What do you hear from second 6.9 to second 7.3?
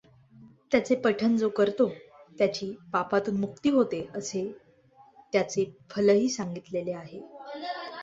आहे.